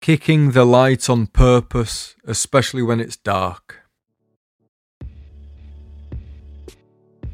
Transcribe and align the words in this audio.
Kicking 0.00 0.52
the 0.52 0.64
light 0.64 1.10
on 1.10 1.26
purpose, 1.26 2.14
especially 2.24 2.82
when 2.82 3.00
it's 3.00 3.16
dark. 3.16 3.82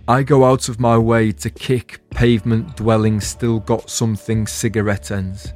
I 0.08 0.22
go 0.22 0.44
out 0.44 0.68
of 0.68 0.80
my 0.80 0.98
way 0.98 1.30
to 1.32 1.50
kick 1.50 2.00
pavement 2.10 2.76
dwelling 2.76 3.20
still 3.20 3.60
got 3.60 3.90
something 3.90 4.46
cigarette 4.46 5.10
ends, 5.10 5.52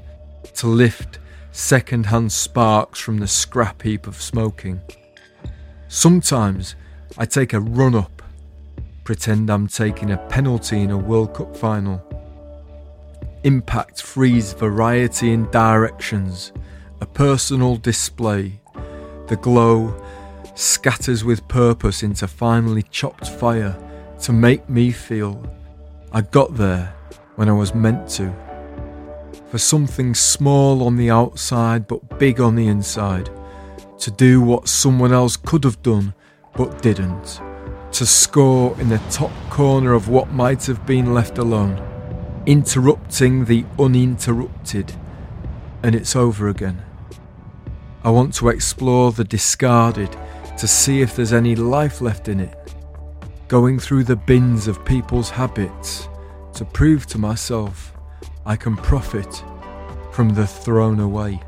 to 0.55 0.67
lift 0.67 1.19
second 1.51 2.07
hand 2.07 2.31
sparks 2.31 3.01
from 3.01 3.19
the 3.19 3.27
scrap 3.27 3.83
heap 3.83 4.07
of 4.07 4.21
smoking. 4.21 4.81
Sometimes 5.89 6.77
I 7.17 7.25
take 7.25 7.53
a 7.53 7.61
run 7.61 7.95
up, 7.95 8.23
pretend 9.05 9.51
I'm 9.51 9.67
taking 9.67 10.13
a 10.13 10.19
penalty 10.29 10.83
in 10.83 10.91
a 10.91 10.99
World 10.99 11.35
Cup 11.35 11.57
final. 11.57 12.05
Impact 13.45 14.03
frees 14.03 14.53
variety 14.53 15.33
in 15.33 15.51
directions 15.51 16.53
a 17.01 17.07
personal 17.07 17.77
display. 17.77 18.61
The 19.29 19.37
glow 19.37 19.95
scatters 20.55 21.23
with 21.25 21.47
purpose 21.49 22.03
into 22.03 22.27
finely 22.27 22.83
chopped 22.83 23.29
fire 23.29 23.77
to 24.21 24.33
make 24.33 24.69
me 24.69 24.91
feel 24.91 25.55
I 26.13 26.23
got 26.23 26.57
there 26.57 26.95
when 27.37 27.49
I 27.49 27.53
was 27.53 27.75
meant 27.75 28.09
to. 28.11 28.35
For 29.51 29.59
something 29.59 30.15
small 30.15 30.83
on 30.83 30.97
the 30.97 31.11
outside 31.11 31.87
but 31.87 32.19
big 32.19 32.41
on 32.41 32.57
the 32.57 32.67
inside. 32.67 33.31
To 34.01 34.11
do 34.11 34.41
what 34.41 34.69
someone 34.69 35.13
else 35.13 35.37
could 35.37 35.65
have 35.65 35.83
done 35.83 36.15
but 36.57 36.83
didn't. 36.83 37.41
To 37.93 38.07
score 38.07 38.79
in 38.81 38.89
the 38.89 39.01
top 39.11 39.31
corner 39.51 39.93
of 39.93 40.09
what 40.09 40.33
might 40.33 40.67
have 40.67 40.85
been 40.87 41.15
left 41.15 41.39
alone. 41.39 41.83
Interrupting 42.47 43.45
the 43.45 43.65
uninterrupted. 43.79 44.93
And 45.83 45.95
it's 45.95 46.17
over 46.17 46.49
again. 46.49 46.83
I 48.05 48.11
want 48.11 48.35
to 48.35 48.49
explore 48.49 49.13
the 49.13 49.25
discarded 49.25 50.17
to 50.57 50.67
see 50.67 51.01
if 51.03 51.15
there's 51.15 51.33
any 51.33 51.55
life 51.55 52.01
left 52.01 52.29
in 52.29 52.41
it. 52.41 52.57
Going 53.49 53.79
through 53.79 54.05
the 54.05 54.17
bins 54.17 54.67
of 54.67 54.85
people's 54.85 55.31
habits 55.31 56.09
to 56.55 56.65
prove 56.65 57.07
to 57.07 57.19
myself 57.19 57.93
I 58.45 58.57
can 58.57 58.77
profit 58.77 59.43
from 60.11 60.31
the 60.31 60.47
thrown 60.47 61.01
away. 61.01 61.41